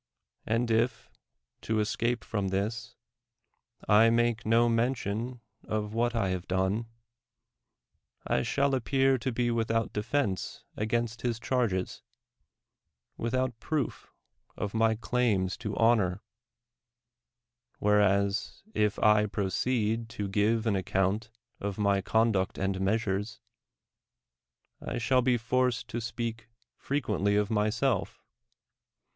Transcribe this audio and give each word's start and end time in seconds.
And 0.47 0.71
if, 0.71 1.11
to 1.61 1.79
escape 1.79 2.23
from 2.23 2.47
this, 2.47 2.95
I 3.87 4.09
make 4.09 4.47
no 4.47 4.67
mention 4.67 5.41
of 5.63 5.93
what 5.93 6.15
I 6.15 6.29
have 6.29 6.47
done, 6.47 6.87
I 8.25 8.41
shall 8.41 8.73
appear 8.73 9.19
to 9.19 9.31
be 9.31 9.51
without 9.51 9.93
defense 9.93 10.63
against 10.75 11.21
his 11.21 11.39
charges, 11.39 12.01
without 13.15 13.59
proof 13.59 14.11
of 14.57 14.73
my 14.73 14.95
claims 14.95 15.55
to 15.57 15.77
honor; 15.77 16.23
whereas, 17.77 18.63
if 18.73 18.97
I 18.97 19.27
proceed 19.27 20.09
to 20.17 20.27
give 20.27 20.65
an 20.65 20.75
account 20.75 21.29
of 21.59 21.77
my 21.77 22.01
conduct 22.01 22.57
and 22.57 22.81
measures, 22.81 23.39
I 24.81 24.97
shall 24.97 25.21
be 25.21 25.37
forced 25.37 25.87
to 25.89 26.01
speak 26.01 26.47
frequently 26.75 27.35
of 27.35 27.51
myself. 27.51 28.25